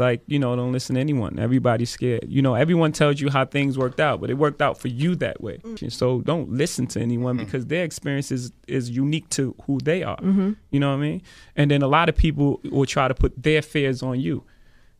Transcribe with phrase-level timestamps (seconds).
[0.00, 1.38] like you know don't listen to anyone.
[1.38, 2.24] Everybody's scared.
[2.28, 5.14] You know everyone tells you how things worked out, but it worked out for you
[5.16, 5.58] that way.
[5.58, 5.92] Mm.
[5.92, 7.44] So don't listen to anyone mm.
[7.44, 10.16] because their experience is is unique to who they are.
[10.16, 10.52] Mm-hmm.
[10.70, 11.22] You know what I mean?
[11.54, 14.44] And then a lot of people will try to put their fears on you.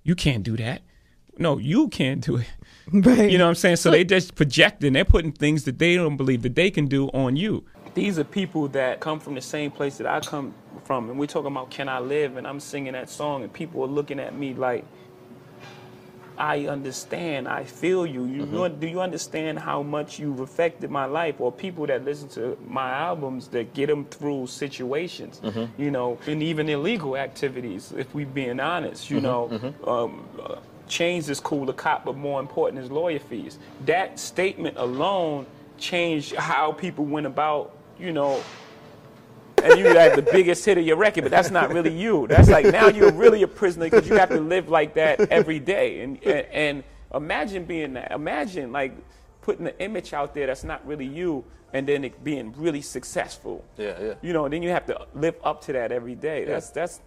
[0.03, 0.83] You can't do that.
[1.39, 2.47] No, you can't do it.
[2.93, 3.31] Right.
[3.31, 3.77] You know what I'm saying?
[3.77, 4.95] So they just projecting.
[4.95, 7.65] They're putting things that they don't believe that they can do on you.
[7.95, 10.55] These are people that come from the same place that I come
[10.85, 13.83] from, and we're talking about "Can I Live?" and I'm singing that song, and people
[13.83, 14.85] are looking at me like,
[16.39, 17.49] "I understand.
[17.49, 18.25] I feel you.
[18.25, 18.81] You mm-hmm.
[18.81, 22.91] do you understand how much you've affected my life?" Or people that listen to my
[22.91, 25.83] albums that get them through situations, mm-hmm.
[25.83, 27.93] you know, and even illegal activities.
[27.97, 29.27] If we're being honest, you mm-hmm.
[29.27, 29.49] know.
[29.49, 29.89] Mm-hmm.
[29.89, 30.57] Um, uh,
[30.91, 33.59] change is cool to cop, but more important is lawyer fees.
[33.87, 35.47] That statement alone
[35.79, 38.43] changed how people went about, you know,
[39.63, 42.27] and you had the biggest hit of your record, but that's not really you.
[42.27, 45.59] That's like now you're really a prisoner because you have to live like that every
[45.59, 46.01] day.
[46.01, 48.13] And, and, and imagine being that.
[48.13, 48.95] Imagine like
[49.43, 53.65] putting the image out there that's not really you, and then it being really successful.
[53.77, 54.15] Yeah, yeah.
[54.23, 56.41] You know, then you have to live up to that every day.
[56.41, 56.55] Yeah.
[56.55, 57.01] That's that's,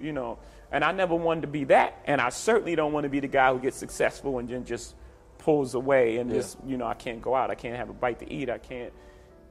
[0.00, 0.38] you know.
[0.72, 2.02] And I never wanted to be that.
[2.04, 4.96] And I certainly don't want to be the guy who gets successful and then just
[5.38, 6.38] pulls away and yeah.
[6.38, 7.48] just, you know, I can't go out.
[7.48, 8.50] I can't have a bite to eat.
[8.50, 8.92] I can't,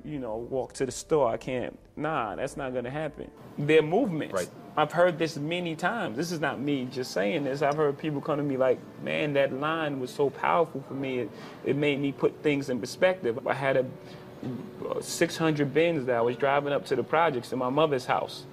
[0.05, 1.29] you know, walk to the store.
[1.29, 1.77] I can't.
[1.95, 3.29] Nah, that's not going to happen.
[3.57, 4.33] Their movements.
[4.33, 4.49] Right.
[4.75, 6.17] I've heard this many times.
[6.17, 7.61] This is not me just saying this.
[7.61, 11.19] I've heard people come to me like, man, that line was so powerful for me.
[11.19, 11.29] It,
[11.63, 13.47] it made me put things in perspective.
[13.47, 13.85] I had a
[15.01, 18.43] 600 Benz that I was driving up to the projects in my mother's house,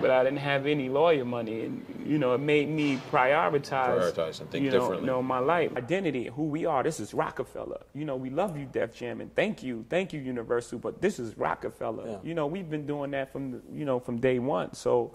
[0.00, 4.40] but I didn't have any lawyer money, and you know it made me prioritize, prioritize
[4.40, 5.00] and think you know, differently.
[5.00, 6.82] You know, my life, identity, who we are.
[6.82, 7.80] This is Roc-A-Fella.
[7.94, 10.78] You know, we love you, Def Jam, and thank you, thank you, Universal.
[10.78, 12.04] But this is Roc-A-Fella.
[12.06, 12.18] Yeah.
[12.22, 14.74] You know, we've been doing that from the, you know from day one.
[14.74, 15.14] So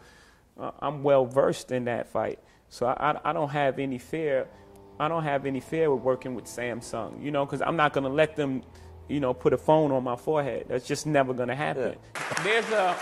[0.59, 2.39] uh, I'm well versed in that fight.
[2.69, 4.47] So I, I, I don't have any fear.
[4.99, 7.23] I don't have any fear with working with Samsung.
[7.23, 8.63] You know, because I'm not gonna let them
[9.07, 10.65] you know, put a phone on my forehead.
[10.69, 11.95] That's just never going to happen.
[12.15, 12.43] Yeah.
[12.43, 12.97] There's a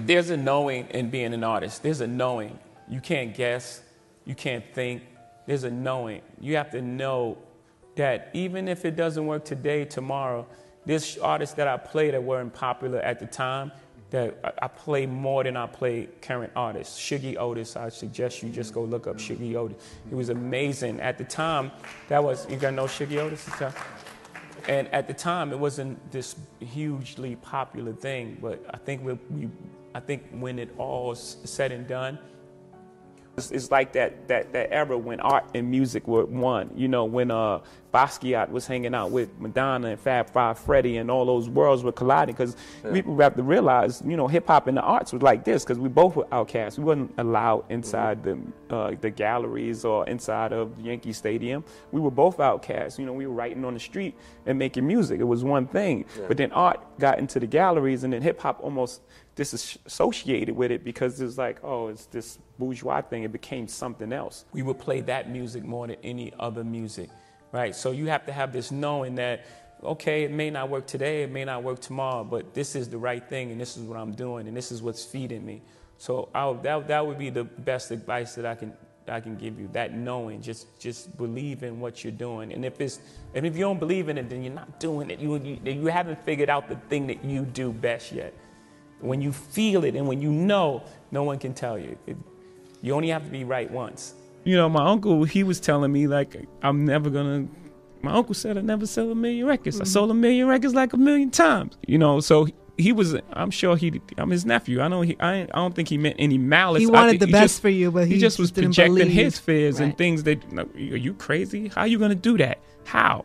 [0.00, 1.82] there's a knowing in being an artist.
[1.82, 2.58] There's a knowing.
[2.88, 3.82] You can't guess.
[4.24, 5.02] You can't think.
[5.46, 6.22] There's a knowing.
[6.40, 7.38] You have to know
[7.96, 10.46] that even if it doesn't work today, tomorrow,
[10.84, 13.72] there's artists that I play that weren't popular at the time
[14.10, 16.96] that I play more than I play current artists.
[16.98, 19.76] Shuggie Otis, I suggest you just go look up Shuggie Otis.
[20.08, 21.00] He was amazing.
[21.00, 21.72] At the time,
[22.08, 23.48] that was, you gotta know Shuggie Otis?
[24.68, 29.50] And at the time, it wasn't this hugely popular thing, but I think we, we
[29.94, 32.18] I think when it all is said and done,
[33.36, 36.70] it's, it's, like that, that, that era when art and music were one.
[36.74, 37.60] You know, when uh,
[37.94, 41.92] Basquiat was hanging out with Madonna and Fab Five Freddy and all those worlds were
[41.92, 42.92] colliding because yeah.
[42.92, 45.78] people have to realize, you know, hip hop and the arts was like this because
[45.78, 46.76] we both were outcasts.
[46.76, 48.50] We wasn't allowed inside mm-hmm.
[48.68, 51.64] the, uh, the galleries or inside of Yankee Stadium.
[51.92, 52.98] We were both outcasts.
[52.98, 54.16] You know, we were writing on the street
[54.46, 55.20] and making music.
[55.20, 56.04] It was one thing.
[56.18, 56.24] Yeah.
[56.26, 59.02] But then art got into the galleries and then hip hop almost
[59.36, 63.22] disassociated with it because it's like, oh, it's this bourgeois thing.
[63.24, 64.44] It became something else.
[64.52, 67.10] We would play that music more than any other music,
[67.54, 67.74] right?
[67.74, 69.46] So you have to have this knowing that,
[69.82, 72.98] okay, it may not work today, it may not work tomorrow, but this is the
[72.98, 75.62] right thing and this is what I'm doing and this is what's feeding me.
[75.96, 78.72] So I'll, that, that would be the best advice that I can
[79.06, 82.80] I can give you that knowing just just believe in what you're doing and if
[82.80, 83.00] it's
[83.34, 85.86] and if you don't believe in it then you're not doing it you, you you
[85.88, 88.32] haven't figured out the thing that you do best yet
[89.04, 91.96] when you feel it and when you know, no one can tell you.
[92.06, 92.16] It,
[92.82, 94.14] you only have to be right once.
[94.44, 97.48] You know, my uncle, he was telling me, like, I'm never gonna.
[98.02, 99.76] My uncle said I never sell a million records.
[99.76, 99.84] Mm-hmm.
[99.84, 101.78] I sold a million records like a million times.
[101.86, 102.46] You know, so
[102.76, 103.16] he was.
[103.32, 104.00] I'm sure he.
[104.18, 104.80] I'm his nephew.
[104.80, 105.00] I know.
[105.00, 105.16] He.
[105.18, 105.42] I.
[105.42, 106.80] I don't think he meant any malice.
[106.80, 109.12] He wanted the best just, for you, but he, he just was projecting believe.
[109.12, 109.86] his fears right.
[109.86, 110.44] and things that.
[110.54, 111.68] Are you crazy?
[111.68, 112.58] How are you gonna do that?
[112.84, 113.24] How?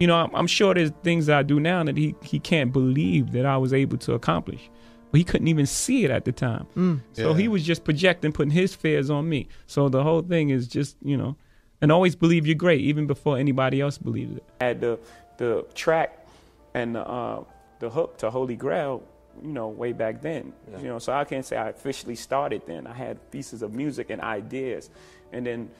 [0.00, 3.32] You know, I'm, I'm sure there's things I do now that he he can't believe
[3.32, 4.70] that I was able to accomplish
[5.10, 6.66] but he couldn't even see it at the time.
[6.76, 7.00] Mm.
[7.12, 7.36] So yeah.
[7.36, 9.48] he was just projecting, putting his fears on me.
[9.66, 11.36] So the whole thing is just, you know,
[11.80, 14.44] and always believe you're great, even before anybody else believes it.
[14.60, 14.98] I had the
[15.38, 16.26] the track
[16.74, 17.44] and the uh,
[17.78, 19.02] the hook to Holy Grail,
[19.42, 20.52] you know, way back then.
[20.70, 20.78] Yeah.
[20.78, 22.86] You know, so I can't say I officially started then.
[22.86, 24.90] I had pieces of music and ideas,
[25.32, 25.70] and then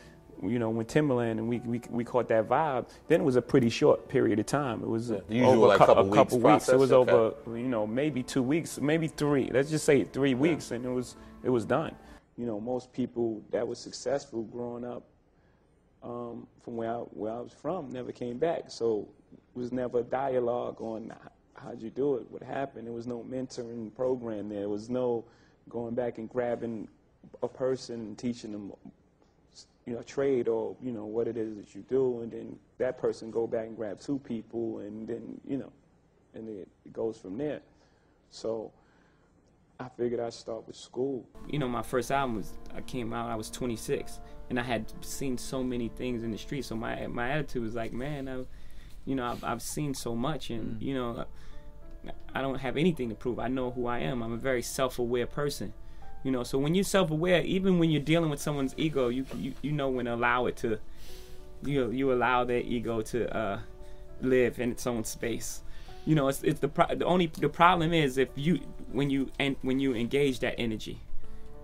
[0.42, 3.42] you know, when Timbaland and we, we we caught that vibe, then it was a
[3.42, 4.82] pretty short period of time.
[4.82, 5.46] It was yeah.
[5.46, 6.68] over like a couple, a couple weeks.
[6.68, 7.10] It was okay.
[7.10, 9.50] over, you know, maybe two weeks, maybe three.
[9.52, 10.76] Let's just say three weeks, yeah.
[10.76, 11.94] and it was it was done.
[12.36, 15.04] You know, most people that were successful growing up
[16.02, 18.64] um, from where I, where I was from never came back.
[18.68, 21.12] So it was never a dialogue on
[21.54, 22.86] how'd you do it, what happened.
[22.86, 24.60] There was no mentoring program there.
[24.60, 25.24] There was no
[25.68, 26.88] going back and grabbing
[27.42, 28.72] a person and teaching them
[29.86, 32.98] you know, trade or, you know, what it is that you do, and then that
[32.98, 35.72] person go back and grab two people, and then, you know,
[36.34, 37.60] and it, it goes from there.
[38.30, 38.72] So
[39.78, 41.26] I figured I'd start with school.
[41.48, 44.92] You know, my first album was, I came out, I was 26, and I had
[45.04, 48.44] seen so many things in the street, so my, my attitude was like, man, I,
[49.06, 50.82] you know, I've, I've seen so much, and, mm.
[50.82, 51.24] you know,
[52.34, 53.38] I don't have anything to prove.
[53.38, 54.22] I know who I am.
[54.22, 55.72] I'm a very self-aware person.
[56.22, 59.54] You know, so when you're self-aware, even when you're dealing with someone's ego, you you,
[59.62, 60.78] you know when to allow it to,
[61.64, 63.58] you you allow their ego to uh,
[64.20, 65.62] live in its own space.
[66.04, 68.60] You know, it's it's the pro- the only the problem is if you
[68.92, 71.00] when you and when you engage that energy,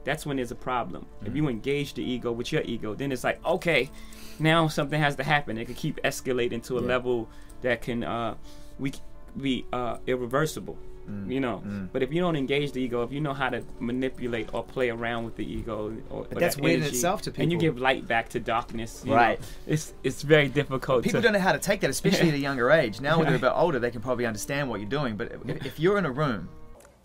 [0.05, 1.03] that's when there's a problem.
[1.05, 1.27] Mm-hmm.
[1.27, 1.51] If you mm-hmm.
[1.51, 3.91] engage the ego with your ego, then it's like okay,
[4.39, 5.59] now something has to happen.
[5.59, 6.89] It can keep escalating to a yeah.
[6.89, 7.29] level
[7.61, 8.37] that can uh,
[8.79, 8.93] we
[9.41, 10.79] be uh, irreversible.
[11.09, 11.33] Mm.
[11.33, 11.89] You know, mm.
[11.93, 14.91] but if you don't engage the ego, if you know how to manipulate or play
[14.91, 17.53] around with the ego, or, or that's that weird energy, in itself to people, and
[17.53, 19.41] you give light back to darkness, right?
[19.41, 21.05] Know, it's it's very difficult.
[21.05, 23.01] People to, don't know how to take that, especially at a younger age.
[23.01, 25.17] Now, when they're a bit older, they can probably understand what you're doing.
[25.17, 26.49] But if, if you're in a room,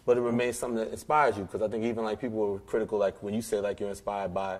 [0.05, 2.97] but it remains something that inspires you, because I think even like people were critical,
[2.97, 4.59] like when you say like you're inspired by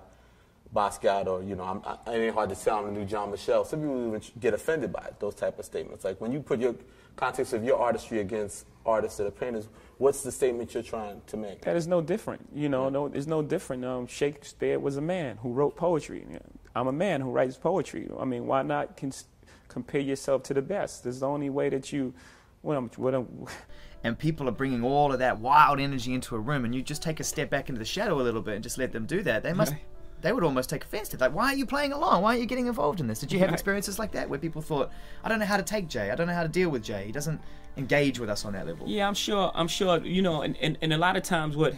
[0.74, 3.64] Basquiat or you know, I'm, I, it ain't hard to tell I'm the new Jean-Michel.
[3.64, 6.04] Some people even get offended by it, those type of statements.
[6.04, 6.74] Like when you put your
[7.16, 11.36] context of your artistry against artists that are painters, what's the statement you're trying to
[11.36, 11.60] make?
[11.62, 12.48] That is no different.
[12.54, 13.84] You know, no, it's no different.
[13.84, 16.26] Um, Shakespeare was a man who wrote poetry.
[16.74, 18.08] I'm a man who writes poetry.
[18.18, 19.26] I mean, why not cons-
[19.68, 21.04] compare yourself to the best?
[21.04, 22.14] It's the only way that you.
[22.62, 23.46] What I'm, what I'm,
[24.04, 27.02] and people are bringing all of that wild energy into a room, and you just
[27.02, 29.20] take a step back into the shadow a little bit and just let them do
[29.24, 29.42] that.
[29.42, 29.74] They must
[30.22, 32.22] they would almost take offense to Like, why are you playing along?
[32.22, 33.18] Why aren't you getting involved in this?
[33.20, 34.90] Did you have experiences like that where people thought,
[35.22, 36.10] I don't know how to take Jay.
[36.10, 37.04] I don't know how to deal with Jay.
[37.06, 37.40] He doesn't
[37.76, 38.88] engage with us on that level.
[38.88, 39.50] Yeah, I'm sure.
[39.54, 39.98] I'm sure.
[39.98, 41.74] You know, and, and, and a lot of times what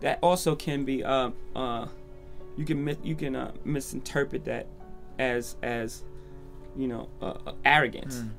[0.00, 1.88] that also can be, uh, uh,
[2.56, 4.66] you can you can uh, misinterpret that
[5.18, 6.04] as as
[6.76, 8.16] you know uh, uh arrogance.
[8.16, 8.30] Mm.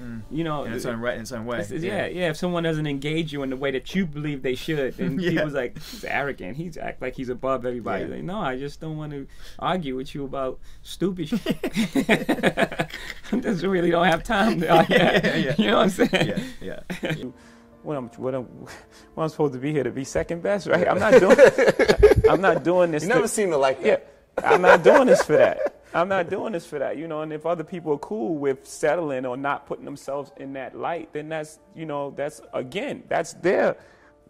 [0.00, 0.22] Mm.
[0.30, 1.64] You know, in its own right, in its own way.
[1.70, 1.78] Yeah.
[1.78, 2.30] yeah, yeah.
[2.30, 5.30] If someone doesn't engage you in the way that you believe they should, then yeah.
[5.30, 6.56] people's like he's arrogant.
[6.56, 8.04] He's act like he's above everybody.
[8.04, 8.10] Yeah.
[8.10, 9.26] Like, no, I just don't want to
[9.58, 11.40] argue with you about stupid shit.
[11.46, 12.86] I
[13.40, 14.60] just really don't have time.
[14.60, 16.44] To, yeah, yeah, yeah, You know what I'm saying?
[16.60, 17.14] Yeah, yeah.
[17.82, 18.44] What I'm, what I'm,
[19.14, 20.86] what I'm supposed to be here to be second best, right?
[20.86, 21.38] I'm not doing,
[22.28, 23.02] I'm not doing this.
[23.02, 24.12] You never to, seem to like that.
[24.38, 25.77] Yeah, I'm not doing this for that.
[25.94, 27.22] I'm not doing this for that, you know.
[27.22, 31.12] And if other people are cool with settling or not putting themselves in that light,
[31.12, 33.76] then that's, you know, that's again, that's their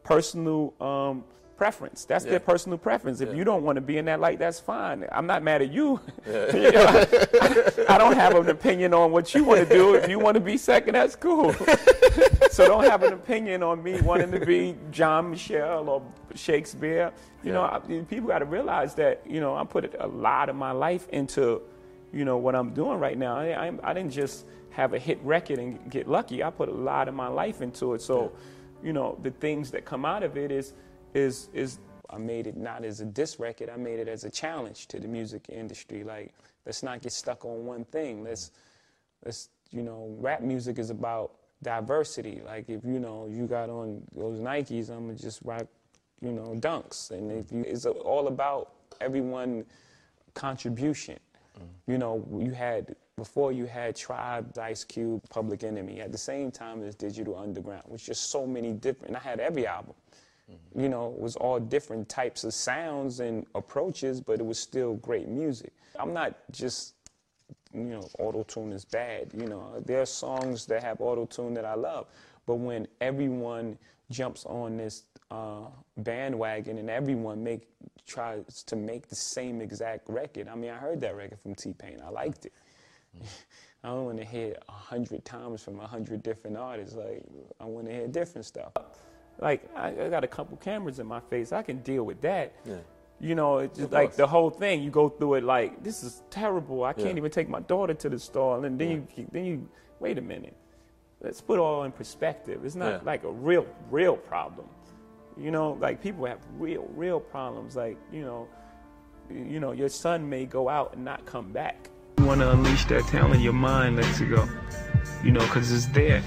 [0.05, 1.25] personal um,
[1.59, 2.05] preference.
[2.05, 2.31] That's yeah.
[2.31, 3.21] their personal preference.
[3.21, 3.35] If yeah.
[3.35, 5.05] you don't want to be in that light, that's fine.
[5.11, 6.01] I'm not mad at you.
[6.29, 6.55] Yeah.
[6.55, 9.95] you know, I, I, don't have an opinion on what you want to do.
[9.95, 11.53] If you want to be second, that's cool.
[12.51, 16.03] so don't have an opinion on me wanting to be Jean-Michel or
[16.35, 17.13] Shakespeare.
[17.43, 20.57] You know, I, people got to realize that, you know, I put a lot of
[20.57, 21.63] my life into,
[22.13, 23.39] you know, what I'm doing right now.
[23.39, 26.45] I, I, I didn't just have a hit record and get lucky.
[26.45, 28.03] I put a lot of my life into it.
[28.03, 28.33] So,
[28.83, 30.75] you know, the things that come out of it is–
[31.15, 31.79] is is
[32.11, 33.69] I made it not as a diss record.
[33.69, 36.05] I made it as a challenge to the music industry.
[36.05, 36.35] Like,
[36.65, 38.25] let's not get stuck on one thing.
[38.25, 38.53] Let's
[39.25, 41.33] let's you know, rap music is about
[41.63, 42.41] diversity.
[42.45, 45.67] Like, if you know you got on those Nikes, I'm gonna just rock,
[46.21, 47.11] you know, dunks.
[47.11, 49.65] And if you, it's all about everyone
[50.35, 51.19] contribution.
[51.89, 56.01] You know, you had before you had Tribe, Ice Cube, Public Enemy.
[56.01, 59.17] At the same time as Digital Underground, which just so many different.
[59.17, 59.95] I had every album.
[60.51, 60.81] Mm-hmm.
[60.81, 64.95] You know, it was all different types of sounds and approaches, but it was still
[64.95, 65.73] great music.
[65.99, 66.95] I'm not just,
[67.75, 69.31] you know, auto tune is bad.
[69.35, 72.07] You know, there are songs that have auto tune that I love,
[72.47, 73.79] but when everyone
[74.11, 75.67] jumps on this uh,
[75.99, 77.69] bandwagon and everyone make
[78.07, 80.49] tries to make the same exact record.
[80.49, 82.01] I mean, I heard that record from T-Pain.
[82.05, 82.53] I liked it.
[83.85, 86.97] I don't want to hear a hundred times from a hundred different artists.
[86.97, 87.23] Like
[87.61, 88.73] I want to hear different stuff.
[89.41, 91.53] Like I, I, got a couple cameras in my face.
[91.53, 92.55] I can deal with that.
[92.65, 92.77] Yeah.
[93.21, 94.83] You know, it's just like the whole thing.
[94.83, 96.85] You go through it like this is terrible.
[96.85, 97.17] I can't yeah.
[97.17, 98.65] even take my daughter to the store.
[98.65, 98.97] And then yeah.
[99.17, 99.69] you then you
[100.01, 100.57] wait a minute.
[101.21, 102.65] Let's put it all in perspective.
[102.65, 104.69] It's not like a real real problem.
[105.37, 107.77] You know, like people have real real problems.
[107.77, 108.49] Like you know,
[109.31, 111.91] you know, your son may go out and not come back.
[112.19, 114.49] You want to unleash that talent, your mind lets it go.
[115.25, 116.23] You know, because it's there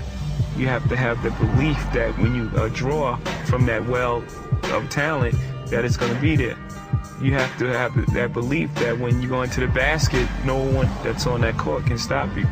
[0.61, 3.15] you have to have the belief that when you uh, draw
[3.45, 4.23] from that well
[4.65, 5.35] of talent,
[5.67, 6.55] that it's going to be there.
[7.19, 10.85] You have to have that belief that when you go into the basket, no one
[11.03, 12.45] that's on that court can stop you.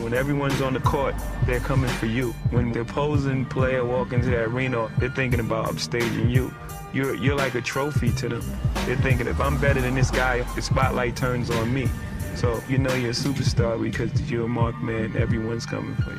[0.00, 2.32] When everyone's on the court, they're coming for you.
[2.50, 6.54] When the opposing player walk into that arena, they're thinking about upstaging you.
[6.92, 8.44] you're you're like a trophy to them.
[8.84, 11.88] They're thinking if I'm better than this guy, the spotlight turns on me.
[12.36, 15.16] So you know you're a superstar because you're a mark man.
[15.16, 16.14] Everyone's coming for you.